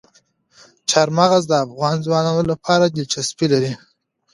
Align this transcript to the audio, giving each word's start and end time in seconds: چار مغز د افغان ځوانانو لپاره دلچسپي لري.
چار 0.89 1.07
مغز 1.17 1.43
د 1.49 1.53
افغان 1.65 1.95
ځوانانو 2.05 2.41
لپاره 2.51 2.85
دلچسپي 2.97 3.47
لري. 3.53 3.71